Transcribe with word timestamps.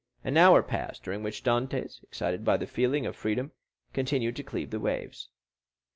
An 0.23 0.35
hour 0.35 0.63
passed, 0.63 1.03
during 1.03 1.21
which 1.21 1.43
Dantès, 1.43 2.01
excited 2.01 2.43
by 2.43 2.57
the 2.57 2.65
feeling 2.65 3.05
of 3.05 3.15
freedom, 3.15 3.51
continued 3.93 4.35
to 4.37 4.43
cleave 4.43 4.71
the 4.71 4.79
waves. 4.79 5.29